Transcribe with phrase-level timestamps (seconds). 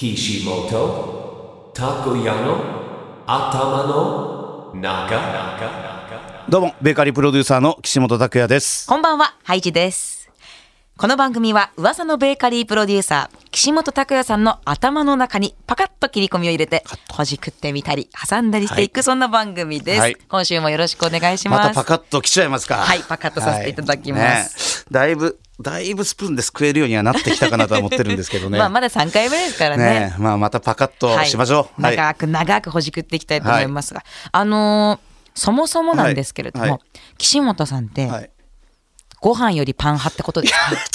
[0.00, 8.86] 岸本たこやの頭の中どうも、ベーカリープロデューサーの岸本拓也です。
[8.86, 10.30] こんばんは、ハイジです。
[10.96, 16.82] この番組は噂のベーカリープロデューサー、岸本拓也さんの頭の中にパカッと切り込みを入れて、
[17.12, 21.62] ほじくってみたり、挟んだりしていく、そんな番組です、はい今週もよろしくお願いします。
[21.62, 22.76] またパカッと来ちゃいますか。
[22.76, 24.50] はいパカッとさせていただきますはいね
[24.90, 28.58] だいぶ、だいぶスプーンで救えるようにはなってきたかなとは思ってるんですけどね。
[28.60, 29.84] まあ、まだ3回目ですからね。
[29.84, 31.82] ねまあまたパカッとしましょう。
[31.82, 31.96] はい。
[31.96, 36.80] 長く長くほじくっていきたいと思いますが、あのーそもそもなんですけれども、はいはい
[37.16, 38.30] 岸本さんって、はい
[39.20, 40.54] ご飯よりパン派ってことです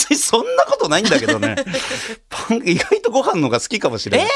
[0.09, 0.15] か？
[0.17, 1.55] そんなことないんだけどね。
[2.27, 4.27] パン、意外とご飯の方が好きかもしれない。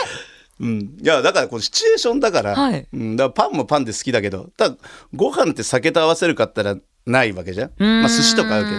[0.59, 4.75] うん、いやだからこのシチュエーションだから,、はいうん、だパンもパンで好きだけどただ
[5.15, 6.75] ご飯って酒と合わせるかったら
[7.05, 8.71] ないわけじゃんまあ寿司とかあるけ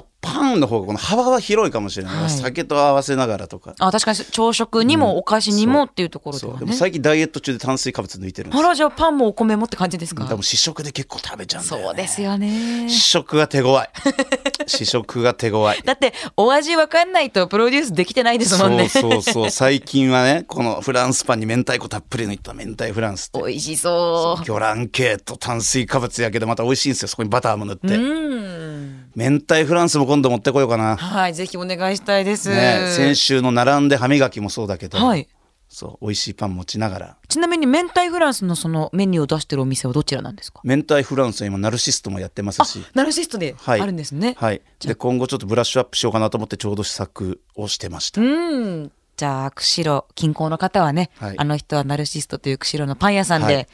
[0.00, 2.30] どパンの方がこの幅は広いかもしれない、はい。
[2.30, 3.74] 酒と合わせながらとか。
[3.78, 6.50] あ確かに朝食にもお菓子にもっていうところでそう。
[6.54, 8.58] はね、でも最近ダイエット中で炭水化物抜いてるんです。
[8.58, 10.24] あよらじゃあパンもお米もって感じですか？
[10.24, 12.88] 多分試食で結構食べちゃうんだよ、ね、そうですよね。
[12.88, 13.86] 試食が手強い。
[14.66, 15.82] 試食が手強い。
[15.82, 18.88] だってお味わかんないとプロデュースできてないですもんね。
[18.88, 19.50] そうそうそう。
[19.52, 27.08] 最近はねこのフランスパンに明太子たっぷり抜いた明太フランス美味しそう魚卵系と炭水化物やけどまた美味しいんですよ。
[27.08, 28.63] そこにバターも塗って、うん
[29.14, 35.28] 明太フランスも今度持ってこようかな、はいぜひお願いしたいです、ね、先週の並んで歯磨きもそうだけど、はい。
[35.68, 37.16] そう美味しいパン持ちながら。
[37.26, 40.60] ちなみに明太フランスのそのメニューを出してるお店はどちらなんですか？
[40.62, 43.80] 明太フランスは今ナルシストもやってますあしナルシストではい。
[43.80, 44.62] あるんですね、はい。
[44.78, 48.92] で今後ちょっとブラッシュアップしようかなと思ってちょうど試作をしてました、うん。
[49.16, 51.34] じゃあ釧路近郊の方はね、はい。
[51.38, 53.68] あの人はナルシストという釧路のパン屋さんで、はい。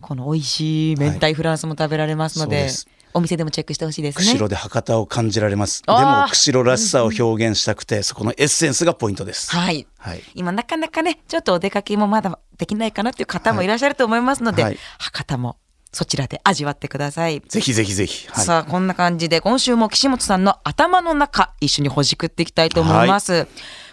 [0.00, 4.24] この美味しい明太フランスも食べられますので,、そうですお店でもチェックしてほしいですね。
[4.24, 5.82] 釧路で博多を感じられます。
[5.82, 9.50] でも釧路らしさを表現したくてそこのエッセンスがポイントです。
[9.56, 9.86] はい。
[9.98, 10.22] はい。
[10.34, 14.78] 今なかなかねちょっとお出かけもまだできないかなっていう方もいらっしゃると思いますので、はい。
[14.98, 15.56] 博多も
[15.92, 17.40] そちらで味わってください。
[17.40, 23.46] ぜひぜひぜひ、はい、さあこんな感じで今週も岸本さんの頭の中一緒にほじくっていきたいと思います、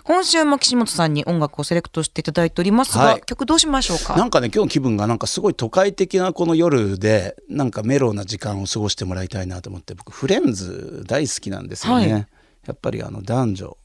[0.03, 3.22] 今週も岸本さんに音楽をセレクトしていただいておりますが、はい。
[3.25, 4.16] 曲どうしましょうか？
[4.18, 12.28] なんかね今日の気分がなんかすごい都会的なこの夜でなんかメロウな時間を過ごしてもらいたいなと思って僕フレンズ大好きなんですよね、はい。
[12.68, 13.78] やっぱりあの男女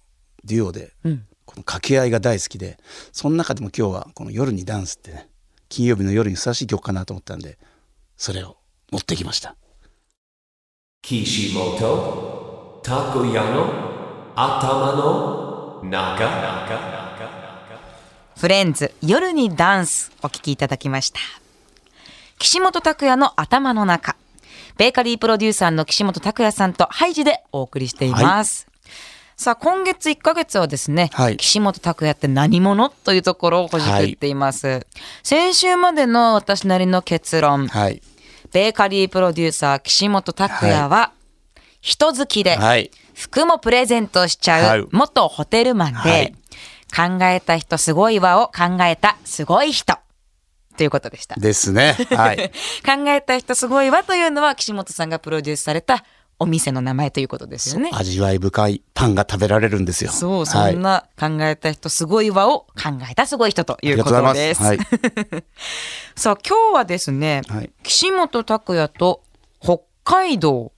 [0.45, 1.25] デュオでうん。
[1.47, 2.77] この掛け合いが大好きで
[3.11, 5.31] その中でも今日はこの夜にダンスってね
[5.71, 7.59] 金曜日の夜にふさわしい曲かなと思ったんで
[8.19, 8.59] それを
[8.93, 9.57] 持ってきました。
[11.01, 15.48] 岸本たこやの頭の中
[18.37, 21.21] フレンズ夜にダンスお聴きいただきました。
[22.39, 24.17] 岸本拓也の頭の中。
[24.77, 28.67] ベーカリープロデューサーの岸本拓也さんとハイジでお送りしています、
[29.37, 31.37] さあ今月1ヶ月はですね、はい。
[31.37, 34.87] 岸本拓也って何者というところをほじくっています、
[35.23, 37.69] 先週までの私なりの結論。
[37.69, 38.03] はい。
[38.53, 41.13] ベーカリープロデューサー岸本拓也は
[41.81, 44.81] 人好きで、はい服もプレゼントしちゃはい。
[44.81, 46.35] う元ホテルマンで、はい。
[47.19, 49.99] 考えた人すごいわを考えたすごい人。
[50.77, 51.35] ということでした。
[51.39, 51.97] ですね。
[52.17, 52.53] はい。
[52.87, 56.05] 考えた人すごいわというのは岸本さんがプロデュースされた
[56.39, 57.91] お店の名前ということですよね。
[57.93, 60.13] 味わい深いパンが食べられるんですよ。
[60.13, 60.77] そう、そはい。
[60.77, 64.63] んな考えた人すごいわを考えたすごい人というこありがとうごとです。
[64.63, 64.91] ざいます。
[64.91, 65.45] はい。
[66.15, 67.71] さあ今日はですね、はい。
[67.83, 69.28] 岸本拓也と北
[70.11, 70.73] 海道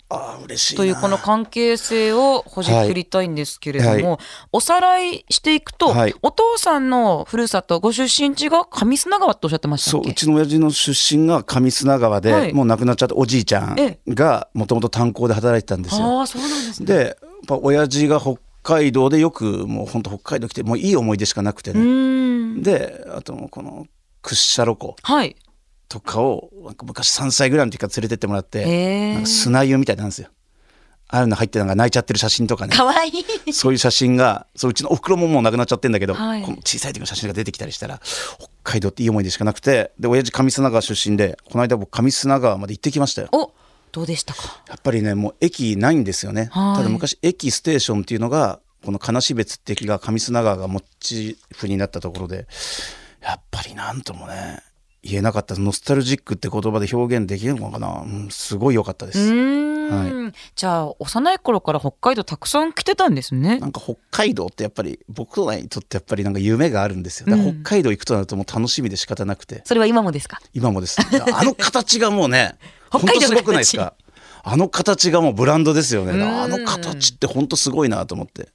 [0.75, 4.19] というこの関係性をほじくりたいんですけれども、はいは
[4.51, 10.03] おさらいしていくと、はいお父さんのふるさとご出身地が上砂川っておっしゃってましたっけ？
[10.03, 16.19] そううちの親父の出身が上砂川で、はいもう亡くなっちゃったおじいちゃんえがもともと炭鉱で働いてたんですよ。
[16.19, 16.87] ああそうなんですね。
[16.87, 17.17] でやっ
[17.47, 22.63] ぱ親父が北海道でよくもう本当北海道来てもういい思い出しかなくてうね。
[22.63, 23.87] であとこの
[24.23, 25.37] 屈斜路湖はい。
[25.91, 30.29] とかをなんか昔3歳ぐらいの時から連れてってもらって、へー砂湯みたいなんですよ。
[31.09, 32.77] ああいうの入ってなんか泣いちゃってる写真とかね。
[32.77, 33.09] かわい
[33.45, 33.53] い。
[33.53, 38.01] そういう写真がそううちのおふくろももう亡くなっちゃってんだけど、はいこの小さい時の写真が出てきたりしたら
[38.39, 43.29] 北海道っていい思い出しかなくてで親父上砂川出身でこの間僕上砂川まで行ってきましたよ。
[43.33, 43.53] お
[43.91, 44.63] どうでしたか？
[44.69, 46.49] やっぱりねもう駅ないんですよね。
[46.53, 52.47] はいただ昔駅ステーションっていうのがこの金標別って駅が上砂川がモチーフになったところで
[53.21, 54.61] やっぱりなんともね
[55.03, 59.19] 言えなかったノスタルジックって言葉で表現できるのかな、うん、すごい良かったでうす。
[59.33, 63.67] ーん、じゃあ幼い頃から北海道たくさん来てたんですねな。
[63.69, 67.27] んか北海道ってやっぱり僕らにとってやっぱりなんか夢があるんですよ。
[67.37, 70.39] 北海道行くとなるともう楽しみで仕方なくて、それは今もですか？
[70.53, 70.99] 今もです。
[71.35, 72.57] あの形がもうね、
[72.91, 73.95] 北本海すごくないですか？
[74.43, 76.13] あの形がもうブランドですよね。
[76.13, 78.49] うんあの形って本当すごいなと思って。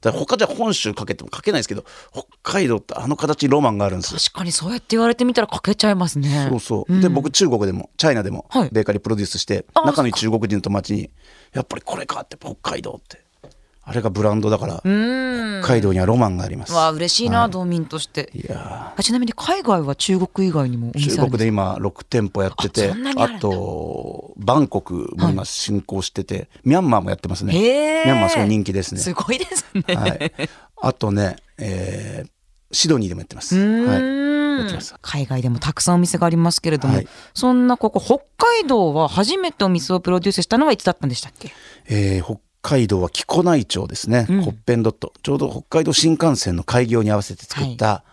[0.00, 4.20] だから他じゃ本州かけてもかけないですけど北海道ってあの形にロマンがあるんですよ。
[4.20, 6.46] 確かにそうやって言われてみたらかけちゃいますね。
[6.48, 8.70] そうそう、で僕中国でもチャイナでもはい。
[8.72, 11.10] ベーカリープロデュースして、あ中に中国人の友達に
[11.52, 13.22] 「やっぱりこれか」って北海道って
[13.82, 15.60] あれがブランドだからうん。
[15.62, 18.30] 北海道にはロマンがあります、わあ嬉しいな、道民として。
[18.34, 27.52] いやあちなみに海外は中国以外にも中国で今6店舗やっててあとバンコクも今進行してて、ミャンマーもやってますね。
[27.52, 29.00] ミャンマーすごい人気ですね。
[29.00, 30.32] すごいですね、はい、
[30.82, 32.30] あとね、えー
[32.72, 33.56] シドニーでもやってます。
[33.58, 34.00] はい。
[35.02, 37.08] 海外でもたくさんお店がありますけれども、はい。
[37.34, 41.50] そんなここ北海道は初めてお店をプロデュースしたのはいつだったんでしたっけ？
[41.88, 44.44] えー北海道は木古内町ですね、うん。
[44.44, 45.12] コッペンドット。
[45.22, 48.04] ちょうど北海道新幹線の開業に合わせて作った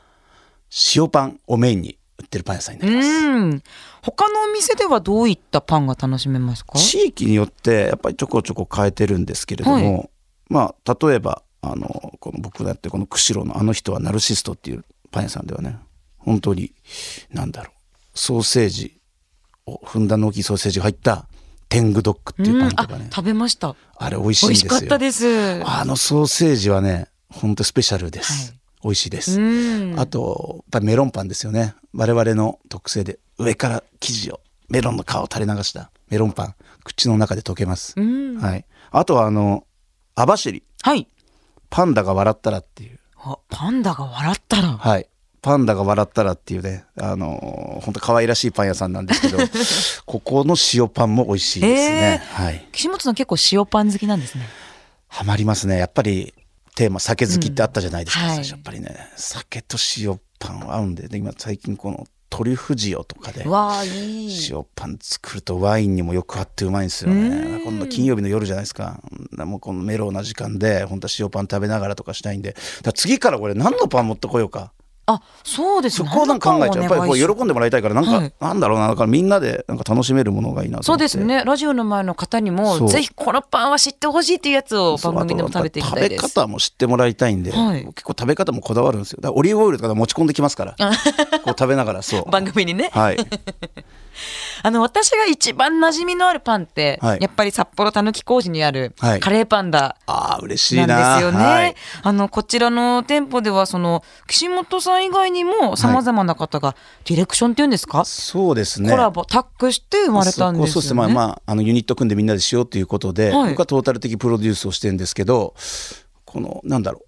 [0.96, 3.08] 塩パンをメインに売ってるパン屋さんになります。
[3.08, 3.64] うん。
[4.02, 6.78] 他のお店ではどういったパンが楽しめますか？
[6.80, 10.10] 地域によってやっぱりちょこちょこ変えてるんですけれども、は
[10.50, 15.78] まあ例えばあのこの僕がやってるこの釧路のあの人はナルシストっていうパン屋さんではね
[16.18, 16.74] 本当に
[17.32, 19.02] なんだろうソーセージ
[19.66, 21.28] をふんだんの大きいソーセージが入った
[21.70, 23.76] 天狗ドッグっていうパンとかね、食べました。
[23.98, 24.72] あれ美味しい美んですよ。
[24.72, 25.64] 味しかったです。
[25.66, 28.60] あのソーセージはね本当スペシャルです、はい。
[28.84, 30.00] 美味しいです、うん。
[30.00, 31.76] あとやっぱりメロンパンですよね。
[31.94, 38.38] 我々の特製で上から生地をメロンの皮を垂れ流したメロンパン口の中で溶けます、うん。
[38.40, 39.66] はい、あとはあの
[40.16, 40.64] 網走。
[40.84, 41.08] はい。
[41.70, 43.00] パンダが笑ったらっていう。
[43.18, 44.78] あパンダが笑ったら。
[44.78, 45.10] はい
[45.48, 49.38] パンダが笑ったらっていうねあの本当可愛らしいパン屋さんなんですけど
[50.06, 52.68] ここの塩パンも美味しいですね、はい。
[52.74, 54.46] 岸本さん結構塩パン好きなんですね。
[55.08, 55.78] ハマりますね。
[55.78, 56.34] やっぱり
[56.76, 58.50] テーマ酒好きってあったじゃないですか、うんはい。
[58.50, 58.94] やっぱりね。
[59.16, 67.62] 酒と塩パンは合うんでで今最近このトリュフ塩とかで塩パン作るとワインにもよく合ってうまいんですよね。
[67.64, 69.00] 今度金曜日の夜じゃないですか。
[69.38, 72.54] もうこのメロウな時間で本当は塩パン食べながらとかしたいんで。
[72.96, 74.74] 次からこれ何のパン持ってこようか
[75.10, 76.84] あそうですそこをなんか考えちゃう。
[76.84, 78.34] やっぱりこう喜んでもらいたいからなんか、はい。
[78.42, 81.08] なんだろうなだからみんなでなんか楽しめるものがいいなと思って。
[81.08, 81.46] そうですね。
[81.46, 87.86] ラジオの前の方にもぜひこのパンは知ってほしいっていうやつを番組でも食べていきたい食べです方も知ってもらいたいんで、はい。
[87.86, 89.20] 結構食べ方もこだわるんですよ。
[89.22, 90.76] だからオリーブオイルとか持ち込んできますから。
[90.76, 92.30] こう食べながらそう。
[92.30, 92.90] 番組にね。
[92.92, 93.18] はい
[94.64, 97.20] あの私が一番馴染みのあるパンって、はい。
[97.22, 99.20] やっぱり札幌たぬき工事にあるはい。
[99.20, 101.38] カレーパンダああ嬉しいなですよね。
[101.38, 101.76] はい。
[102.04, 106.76] あのこちらの店舗ではその岸本さん以外にもさまざまな方が
[107.06, 108.90] ディレクションっていうんですか、そうですね。
[108.90, 110.72] コラボタッグして生まれたんですよね。
[110.72, 110.98] そうですね。
[110.98, 113.50] まあまああのユニット組んでみんなでしようということで、はい。
[113.52, 115.56] 僕はトータル的プロデュースをしてるんですけど
[116.26, 117.02] このなんだろ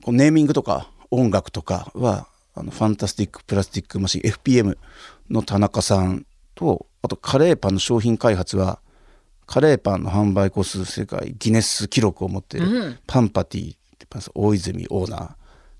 [0.00, 4.76] うこのネーミングとか音楽とかはあのファンタスティックプラスティックマシン FPM
[5.30, 8.80] の田中さんとあとカレーパンの商品開発は
[9.46, 15.30] カレーパンの販売個数世界ギネス記録を持っているパンパティって大泉オーナー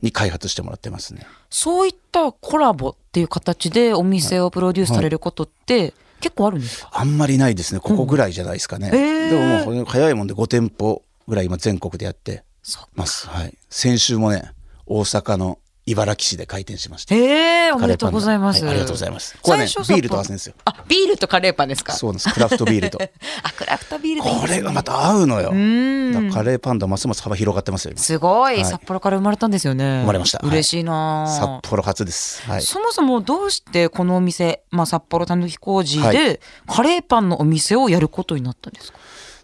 [0.02, 1.26] に開発してもらってますね。
[1.50, 7.81] そういったコラボっていう形でお店をプロデュースされることって結構あるんですか、あんまりないですね。
[7.81, 8.99] ここぐらいじゃないですかね、うん。
[8.99, 14.52] へーでももう早いもんで5店舗ぐらい今全国でやってそます、はい、先週もね
[14.87, 15.58] 大阪の
[15.91, 19.37] 茨木市で開店しましたへえおめでとうございます、はいありがとうございます。
[19.43, 20.55] これはねビールと合わせるんですよ。
[20.65, 21.93] あビールとカレーパンですか？
[21.93, 22.33] そうなんです。
[22.33, 22.99] クラフトビールと。
[23.43, 25.53] あクラフトビールでいいこれがまた合うのよ。
[25.53, 26.13] ん。
[26.13, 28.01] だからカレーパンダますます幅広がってますよ今。
[28.01, 28.65] すごい、はい。
[28.65, 30.01] 札幌から生まれたんですよね。
[30.03, 30.39] 生まれました。
[30.39, 30.51] はい。
[30.51, 31.25] 嬉しいな。
[31.25, 32.43] あ札幌初です。
[32.43, 32.63] はい。
[32.63, 38.99] そもそもどうしてこのお店、まあ、札幌たぬき工事はでカレーパンのお店をやることになったんですか、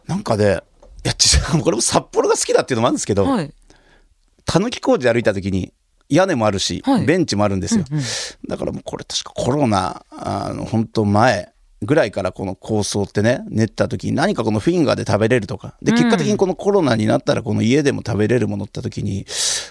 [0.06, 3.52] なんかねいや実はこれも札幌が好きだっていうのもあるんですけど、はい、
[4.44, 5.72] たぬき工事歩いた時に
[6.08, 7.04] 屋根もあるし、はい。
[7.04, 8.04] ベンチもあるんですよ、うんうん。
[8.48, 15.76] だからもうこれ確かコロナあの本当前ぐらいからこの構想ってね練った時に何かこのフィンガーで食べれるとか。
[15.82, 19.26] で結果的にこのコロナになったらこの家でも食べれるものって時に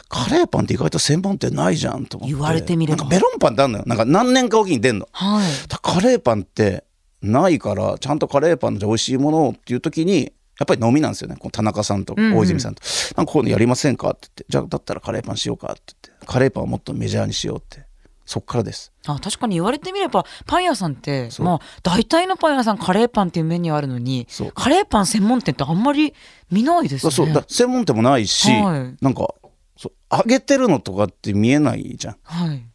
[0.07, 2.33] カレーパンって意外と専門店ないじゃんと思って。
[2.35, 2.97] 言われてみれば。
[2.97, 3.83] なんかメロンパンってあるのよ。
[3.87, 5.09] なんか何年かおきに出んの。
[5.11, 5.49] はい。
[5.81, 6.83] カレーパンって
[7.21, 11.35] ないからちゃんとカレーパンで美味しいものをっていう時にやっぱり飲みなんですよね。
[11.37, 12.81] この田中さんと大泉さんと、
[13.17, 14.11] なんかこういうのやりませんか？
[14.11, 16.25] って言ってじゃあだったらカレーパンしようかって言って。
[16.25, 17.85] カレーパンをもっとメジャーにしようって。
[18.25, 18.91] そっからです。
[19.05, 26.15] あ確かに言われてみればパン屋さんってまあ大体のパン屋さんカレーパンっていうメニューあるのにカレーパン専門店ってあんまり
[26.49, 27.11] 見ないですね。
[27.11, 29.03] そうだ専門店もないし、はい。
[29.03, 29.35] なんか
[29.77, 32.17] そう揚げてるのとかって見えないじゃん。
[32.23, 32.65] はい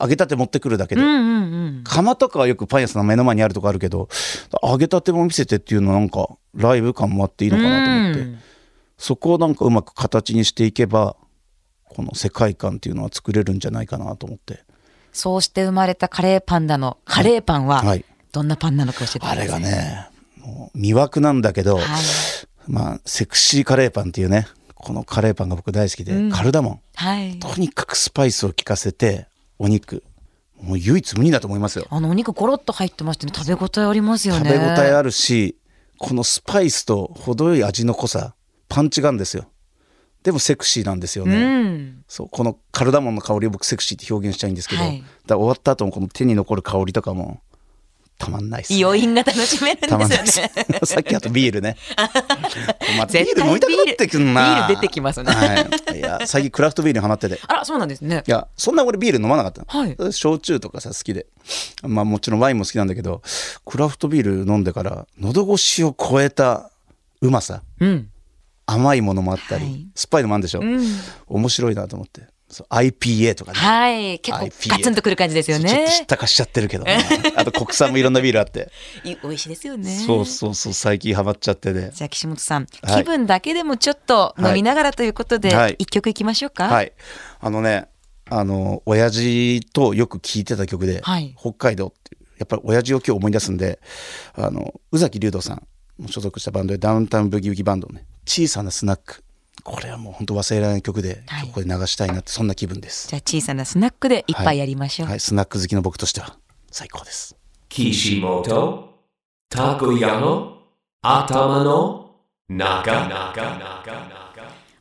[0.00, 1.02] 揚げたて持ってくるだけで、
[1.84, 4.08] 釜とかはよくパン屋さんの目の前にあるとこあるけど
[4.62, 8.38] 揚げたても見せてっていうのなんかライブ感もあっていいのかなと思って、うん。
[8.96, 11.16] そこをなんかうまく形にしていけば
[11.84, 14.64] この世界観っていうのは作れるんじゃないかなと思って。
[15.12, 18.04] そうして生まれたカレーパンダのカレーパンははい。
[18.32, 19.38] どんなパンなのか教えてください。
[19.38, 21.84] あれがねもう魅惑なんだけど、はい。
[22.66, 26.30] まあセクシーカレーパンっていうねこのカレーパンが僕大好きで、うん。
[26.30, 26.80] カルダモン。
[26.94, 27.38] はい。
[27.38, 29.26] とにかくスパイスを効かせて
[29.58, 30.02] お肉。
[30.60, 31.86] もう唯一無二だと思いますよ。
[31.90, 34.50] あのお肉ゴロッと入ってましてね食べ応えありますよね。
[34.50, 35.58] 食べ応えあるし
[35.98, 38.34] このスパイスと程よい味の濃さ
[38.68, 39.46] パンチがあるんですよ。
[40.22, 42.04] でもセクシーなんですようね、ん。
[42.08, 45.04] そうこのカルダモンの香りを僕セクシーって表現したいんですけど、はい。
[45.26, 47.40] だ終わった後もこの手に残る香りとかも
[48.18, 50.80] たまんないっす、ね、余韻が楽しめるんですすよね。
[50.84, 51.76] さっきあとビールね。
[52.98, 54.42] またビール飲みたくなってくんな。
[54.42, 55.32] ビール出てきますね。
[55.32, 57.40] はい、いや最近クラフトビールにハマってて。
[57.46, 58.22] あらそうなんですね。
[58.26, 58.30] い。
[58.30, 60.12] やそんな俺ビール飲まなかったの、はい。
[60.12, 61.26] 焼酎とかさ好きで。
[61.82, 63.22] まあもちろんワインも好きなんだけど
[63.64, 66.70] クラフトビール飲んでから喉越しを超えた
[67.20, 67.62] うまさ。
[67.80, 68.08] うん。
[68.66, 69.86] 甘いものもあったり、はい。
[69.94, 70.80] 酸っぱいのもあるんでしょ、うん。
[71.26, 72.22] 面白いなと思って
[72.70, 73.58] IPA とかね。
[73.58, 74.18] はい。
[74.20, 76.92] 結構ガツンとくる感じですよちょっねと知ったかしちゃってるけどな
[77.36, 78.70] あと国産もいろんなビールあって、
[79.04, 80.02] い美味しいですよね。
[80.06, 81.90] そうそうそう最近ハマっちゃってね。
[81.94, 83.02] じゃあ岸本さん、はい。
[83.02, 85.76] 気分だけでもちょっと飲みながらということで、はい。
[85.78, 86.68] 一曲いきましょうか？
[86.68, 86.92] はい。
[87.40, 87.88] あのね
[88.30, 91.34] あの親父とよく聴いてた曲で、はい。
[91.38, 93.80] 北海道っていうやっぱり親父を今日思い出すんで
[94.34, 95.66] あの宇崎竜童さん
[96.00, 99.22] の所属したバンドでダウンタウンブギウギバンドのね小さなスナック
[99.64, 105.08] これはもう本当忘れられない曲で、はいここで流したいなってそんな気分ですじゃあ小さなスナックで一杯やりましょう。
[105.08, 106.38] はい、スナック好きの僕としては
[106.70, 107.36] 最高です。
[107.70, 108.88] Kishimoto
[109.50, 110.54] Takoyano
[111.02, 112.04] Atama no
[112.50, 113.32] Naga.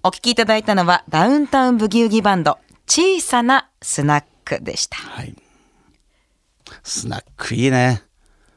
[0.04, 4.98] お聴きいただいたのはダウンタウンブギウギバンド小さなスナックでした。
[4.98, 5.34] はい。
[6.84, 8.04] スナックいいね。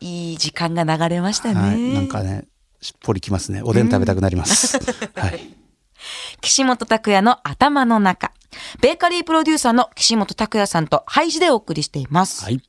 [0.01, 1.55] いい時間が流れましたね。
[1.55, 1.95] はい。
[1.95, 2.47] なんかね、
[2.81, 3.63] しっぽりきますね。
[3.63, 4.79] おでん食べたくなります。
[5.15, 5.66] はい。
[6.41, 8.33] 岸本拓也の頭の中。
[8.81, 12.45] ベーカリープロデューサーの岸本拓也さんとハイジでお送りしています。
[12.45, 12.61] はい。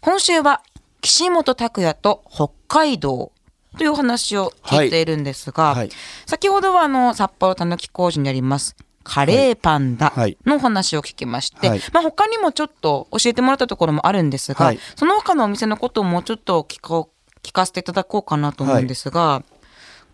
[0.00, 0.62] 今週は
[1.00, 3.32] 岸本拓也と北海道
[3.76, 5.76] というお話を聞いているんですが、はい。
[5.76, 5.90] はい
[6.26, 10.36] 先ほどはあの札幌たぬき工事にありますカレーパンダはい。
[10.46, 11.80] のお話を聞きまして、はい。
[11.92, 14.78] まあ、他にもちょっと教えてもらったところもあるんですが、はい。
[14.96, 19.42] その他のお店のことをもうちょっと聞こう聞かせていただこうかなと思うんですが、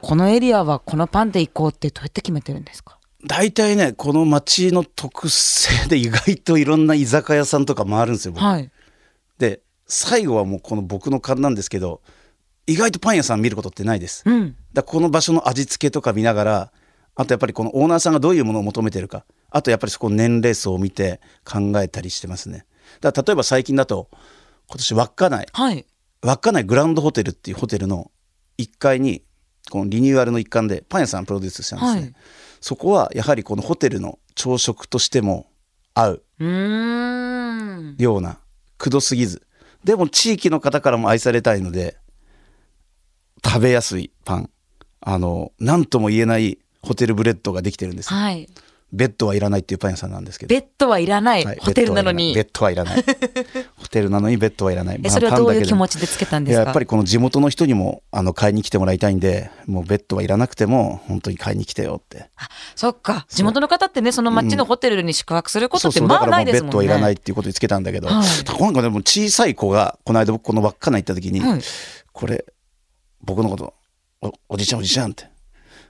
[0.00, 2.97] このエリアはこのパンで行こうってどうやって決めてるんですか？
[3.26, 8.70] 大体ね、この街の特性で意外といろんな居酒屋さんとか回るんですよ、僕はい。
[9.38, 12.00] で、最後はもうこの僕の勘なんですけど、
[12.66, 14.22] 意外とパン屋さん見ることってないです。
[14.26, 14.56] うん。
[14.72, 16.72] だこの場所の味付けとか見ながら
[17.18, 22.64] あとやっぱりこのオーナーさんがどういうものを求めてるかあとやっぱりそこの年齢層を見て考えたりしてますね
[23.00, 24.08] だから例えば最近だと
[24.68, 25.86] 今年稚内はい。
[26.22, 28.12] 稚内グランドホテルっていうホテルの
[28.58, 29.24] 1階に
[29.70, 32.14] このリニューアルの一環でパン屋さんプロデュースしたんですね、はい
[32.60, 35.46] そこはやはりこのホテルの朝食としても
[35.94, 36.22] 合う。
[37.98, 38.38] ような
[38.76, 39.42] くどすぎず
[39.84, 41.96] でも地域の方からも愛されたいので
[43.44, 44.50] 食べやすいパン
[45.00, 48.48] あの何とも言えないホテルブレッドができてるんですよはい。
[48.90, 50.54] ベッドはいらないっていうパン屋さんなんですけど。
[50.54, 51.44] ベッドはいらない。
[51.44, 52.34] はいホテルなのに。
[52.34, 53.04] ベッドはいらない。
[53.76, 54.96] ホテルなのにベッドはいらない。
[54.96, 56.60] えまあそれはどういう気持ちでつけたんですか？
[56.62, 62.30] いややっぱりこの地元の人にもあの買いに来てもらいたいんでもうベッドはいらなくても本当に買いに来てよって。
[62.74, 63.26] そっか。
[63.28, 66.70] 地元の方ってね、その町のホテルに宿泊することってまあないですもんね。
[66.70, 68.60] ベッドはいらないっていうことにつけたんだけど、はい。
[68.62, 71.60] なんかでも小さい子がこの間僕この稚内行った時に、はい。
[72.12, 72.44] これ
[73.22, 73.74] 僕のこと
[74.22, 75.28] おおじちゃんおじちゃんって。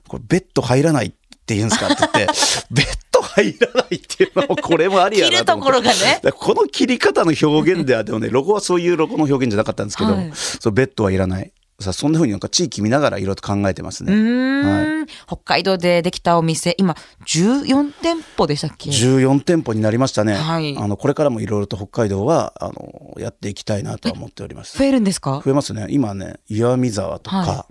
[0.08, 1.16] これベッド入らないって
[1.54, 2.32] 言うんですかって言って
[2.70, 6.20] ベッド入らないっていうのもこれもありやなところがね。
[6.36, 10.30] この切り方の表現ではでもね ロゴはそういうロゴの表現じゃなかったんですけど、はい。
[10.34, 11.52] そうベッドはいらない。
[11.80, 14.12] さそんな風になんか地域見ながらいろいろと考えてますうね。
[14.12, 20.76] ーん、北海道でできたお店、今14店舗でしたっけ？14店舗になりましたね、はい。
[20.76, 24.76] あのこれからもいろいろと北海道はあのやっていきたいなとは思っております。
[24.76, 25.40] 増えるんですか？
[25.44, 25.86] 増えますね。
[25.88, 27.66] 今ね岩見沢とか、は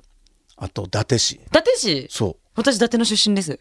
[0.56, 1.32] あと伊達市。
[1.34, 2.08] 伊達市？
[2.10, 3.60] そ私伊達の出身です。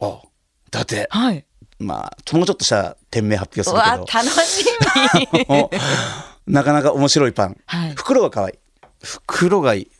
[0.00, 0.20] うあ
[0.68, 1.06] 伊達。
[1.08, 1.44] はい。
[1.78, 4.02] まあもうちょっとした店名発表すうるけど。
[4.02, 4.64] わ楽し
[5.32, 5.46] み。
[5.48, 5.70] お
[6.46, 7.94] なかなか面白いパン、はい。
[7.94, 8.58] 袋が可愛い。
[9.02, 9.90] 袋がいい。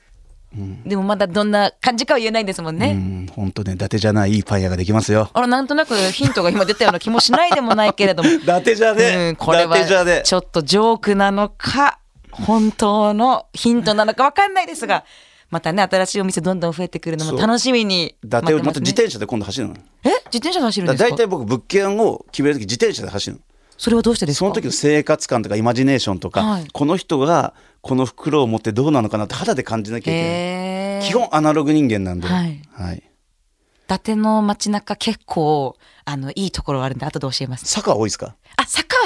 [0.86, 2.92] でもまだどんな感じかは言えないんですもんね。
[2.92, 5.28] うん本当ね伊達じゃないいいパン屋ができますよ。
[5.34, 8.30] あら、なんとなくヒントが今出たような気もしないでもないけれども。
[8.30, 11.98] 伊達じゃね、うん、これ伊達じゃねはちょっとジョークなのか
[12.30, 15.04] 本当のヒントなのかわかんないですが
[15.50, 19.74] またね新しいお店どんどん増えてくるのも楽しみに伊達をまたす自転車で今度走るの。
[20.02, 20.10] え？
[20.26, 21.10] 自転車で走るんだですか？
[21.10, 23.42] 大体僕物件を決める時自転車で走るの。
[23.78, 24.38] それはどうしてですか？
[24.40, 26.66] その時の生活感とかイマジネーションとか、はい。
[26.72, 31.08] この人がこの袋を持ってどうなのかなって肌で感じなきゃいけない。
[31.08, 32.62] 基本アナログ人間なんで、はい。
[32.72, 33.02] はい、伊
[33.86, 37.66] 達の街中結構あのいいところあるんで後で教えます。
[37.66, 38.34] 坂は多いですか？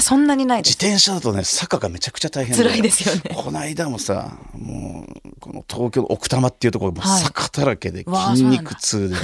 [0.00, 3.22] はそんなにないで自す転車だとね坂がめちゃくちゃ大変辛いですよね。
[3.34, 7.22] この間もさもうこの東京の奥多摩っていうところもはい。
[7.22, 9.16] 坂だらけで筋肉痛で、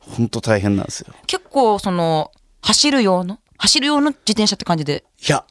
[0.00, 1.14] 本当大変なんですよ。
[1.26, 2.30] 結構その
[2.62, 5.04] 走る用の走る用の自転車って感じで。
[5.26, 5.44] いや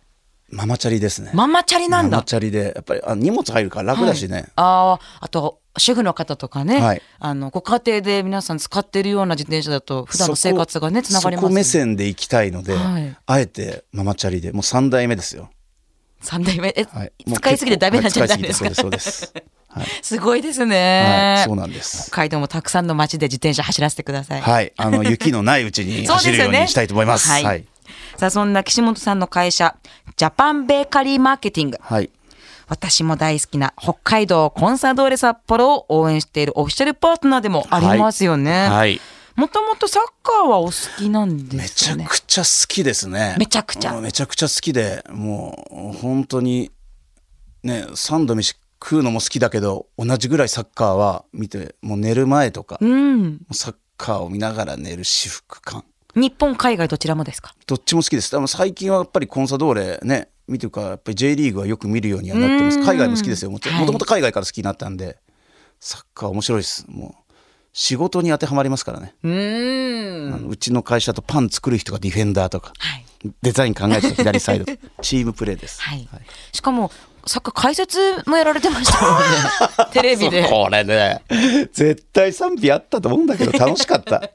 [0.50, 1.32] ママチャリですね。
[1.34, 2.18] ママチャリなんだ。
[2.18, 7.02] ママチャリでやっぱりあ荷物入るから楽だしね、あああと主婦の方とかね、はい。
[7.20, 13.18] あのご家庭で皆さん使ってるような自転車だと普段の生活がねつながりますそこ目線で行きたいので、はい。
[13.26, 15.50] あえてママチャリでもう3代目ですよ、
[16.22, 16.74] 三代目？
[16.78, 18.74] え、はい、使いすぎてダメなんじゃないですか？
[18.74, 19.34] そうです
[19.68, 22.04] はい、すごいですはねい、そうなんです。
[22.08, 24.72] 北海道もたくさんの街で自転車走らせてください、はい。
[24.78, 27.28] あの雪のないうちに走るようにしたいと思います。
[27.28, 27.44] はい。
[27.44, 27.66] はい、
[28.18, 29.76] さあそんな岸本さんの会社
[30.16, 32.10] ジャパンベーカリーマーケティングはい
[32.68, 38.68] 私も大好きな北海道コンサドーレ札幌を応援しているオフィシャルパートナーでもありますよね。
[38.68, 39.00] はい
[39.36, 42.06] もともとサッカーはお好きなんめちゃですかね。
[42.08, 43.36] くちゃ好きですね。
[43.38, 46.72] めちゃくちゃめちゃくちゃ好きで、もう本当に
[47.62, 53.42] ね、三度飯食うのも好きだけど、同じぐらいサッカーは見て、もう寝る前とか、うん。
[53.52, 55.84] サッカーを見ながら寝る至福感。
[56.16, 57.54] 日本、海外どちらもですか？
[57.68, 58.32] どっちも好きです。
[58.32, 62.80] でも最近はやっぱりコンサドーレね、見てるから、やっぱり J リーグはよく見るようにはなってます。
[62.80, 63.52] うん海外も好きですよ。
[63.52, 65.18] もともと海外から好きになったんで、
[65.80, 66.86] サッカー面白いです。
[66.88, 67.34] もう、
[67.74, 69.16] 仕事に当てはまりますからね。
[69.24, 70.48] うーん。
[70.48, 73.06] うちの会社だとパン作る人がディフェンダーとか、はい。
[73.42, 74.66] デザイン考えてた左サイド
[75.02, 75.82] チームプレーです。
[75.82, 76.08] はい。
[76.54, 76.92] しかも、
[77.28, 79.26] サッカー解説もやられてましたもんね。
[79.92, 80.48] テレビで。
[80.48, 81.22] これね。
[81.74, 84.30] 絶対賛否あったと思うんだけど楽しかった。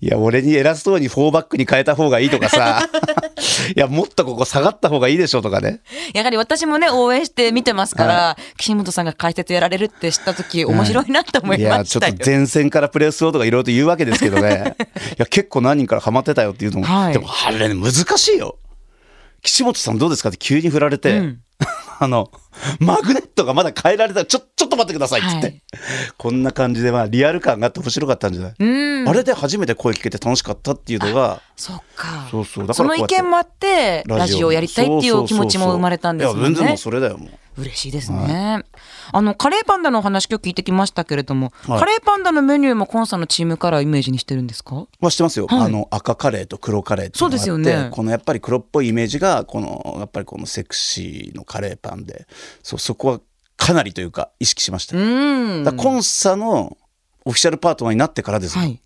[0.00, 2.88] いや俺に偉そうに4バックに変えた方がいいとかさ。
[3.76, 5.80] いやもっとここ下がった方がいいでしょとかね。
[6.14, 12.12] やはり私もね、応援して見てますから、岸本さんが解説やられるって知った時面白いなと思いいやましたよ。
[12.12, 14.74] ちょっと前線からプレスをとかいろいろと言うわけですけどね。
[15.16, 17.12] いや結構何人からハマってたよっていうのも、はい。
[17.12, 18.56] でもあれね難しいよ。
[19.42, 21.38] 岸本さんどうですかって急に振られて、うん
[21.98, 22.30] あの
[22.80, 24.20] マグネットがまだ変えられた。
[24.20, 25.20] らちょちょっと待ってください。
[25.20, 25.62] っつって、はい
[26.16, 29.08] こんな感じでまあリアル感があって面白かったんじゃない、うん。
[29.08, 32.28] あれで初めて声聞けて楽しかったっていうのがそっか。
[32.30, 32.64] そうそう。
[32.64, 34.52] だかそのらこうやって意見もあって、ラジオを。
[34.52, 36.40] やりたいっていうお気持ちも生まれたんですね。
[36.40, 36.76] いや全然もう。
[36.78, 37.30] それだよもう。
[37.58, 38.64] 嬉しいですね。
[39.12, 41.80] あの、カレーパンダのお話今日聞いてきましたけれども、はい。
[41.80, 44.86] カレーパンダのメニューもコンさんのチームカラーイメージにしてるんですか？
[45.00, 45.60] まあ、知ってますよ、はい。
[45.62, 47.88] あの赤カレーと黒カレーってそうですよね。
[47.92, 52.26] このやっぱり黒っぽいイメージがこのやっぱりこのセクシーのカレーパンで
[52.62, 53.20] そうそこは
[53.56, 54.96] かなりというか意識しました。
[54.96, 56.76] だコンサの
[57.24, 58.80] オフィシャルパートナーになってからですよ、はい。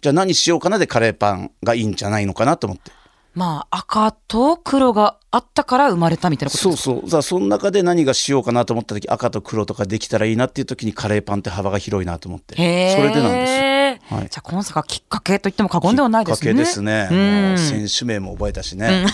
[0.00, 2.90] じゃあ何しようかなでカレーパンがいいんじゃないのかなと思って
[3.34, 6.94] まあ、赤と黒があったから生まれたみたいなことですか？
[6.94, 12.60] そうそうその中で何がしようかなと思った時赤と黒とかできたらいいなっていう時にカレーパンって幅が広いなと思ってそ
[13.02, 16.52] れでなんですよはいじゃあ、コンサがきっかけと言っても過言ではないですね？
[16.52, 17.08] きっかけですね。
[17.10, 17.14] う
[17.54, 19.06] ん選手名も覚えたしね。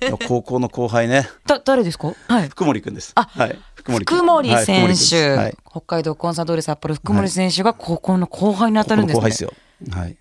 [0.00, 2.12] いや高校の後輩ね、だ、誰ですか？
[2.28, 2.48] はい。
[2.48, 3.12] 福森くんです。
[3.16, 9.22] あはい、福森君福森はい選手、はい、北海道コンサドーレ札幌福森選手が高校の後輩に当たるんですね。
[9.22, 9.52] 高校の後輩ですよ。
[10.00, 10.16] はい。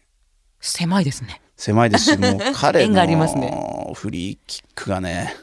[0.62, 1.41] 狭いですね。
[1.58, 5.36] 狭いですし、 もう彼縁がありますのフリーキックがね、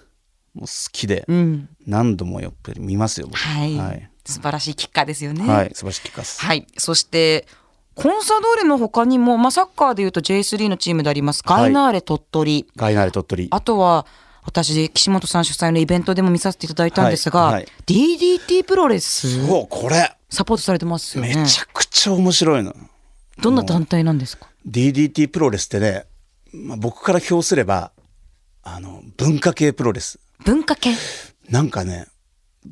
[0.54, 1.68] もう好きでうん。
[1.86, 3.26] 何度もやっぱり見ますよ。
[3.28, 3.76] 僕はい。
[3.76, 4.08] はい。
[4.24, 5.48] 素晴らしいキッカーですよね。
[5.48, 6.40] はい、素晴らしいキッカーです。
[6.44, 6.66] はい。
[6.76, 7.46] そして、
[7.94, 12.66] コンサドーレの他にも、まあ、サッカーでいうと J3 のチームであります、ガイナーレ鳥取。
[12.76, 13.48] ガイナーレ鳥取。
[13.50, 14.06] あとは、
[14.44, 21.46] 私、岸本さん主催のイベントでも見させていただいたんですが、はいはい DDT プロレス、そう、これ、サポートされてますよめね。
[21.46, 22.74] ちゃくちゃ面白いの。
[23.40, 24.46] どんな団体なんですか？
[24.68, 26.06] DDT プロレスってね、
[26.52, 27.92] まあ、僕から評すれば、
[28.62, 30.20] あの、文化系プロレス。
[30.44, 30.94] 文化系？
[31.48, 32.06] なんかね、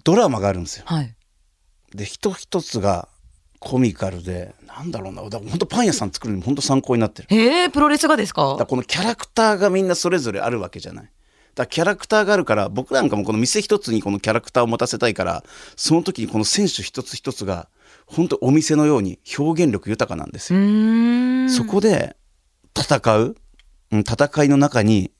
[0.04, 0.84] ドラマがあるんですよ。
[0.86, 1.14] はい。
[1.94, 3.08] で、一つ一つが
[3.58, 7.28] コミカルで、なんだろうな、本当パン屋さん作るのに本当参考になってる。
[7.30, 11.10] へえ、プロレスがですだからかこのキャラクターがみんなそれぞれあるわけじゃない。
[11.54, 15.44] だキャラクターがあるから、僕なんかもこの店一つにこのキャラクターを持たせたいから、
[15.76, 17.68] その時にこの選手一つ一つが、
[18.10, 21.48] 本当お店のように表現力豊かなんですうよ。
[21.48, 22.16] そこで
[22.76, 23.36] 戦う、
[23.92, 25.12] うん、戦いの中に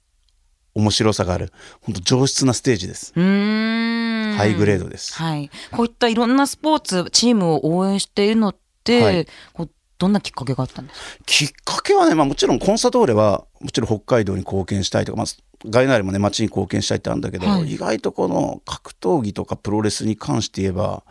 [0.75, 3.13] 面白さがある、本当上質なステージです。
[3.15, 5.15] ハイグレードです。
[5.15, 5.51] はい。
[5.73, 11.25] こういったいろんなスポーツ、チームを応援しているのって、はいこうどんなきっかけがあったんですか？
[11.27, 15.27] きっかけはね、まあ、もちろんコンサドーレはもちろん北海道に貢献したいとか、まあ、
[15.67, 21.05] ガイナーレもね町に貢献したいってあるんだけど、はい意外とこの格闘技とかプロレスに関して言えば、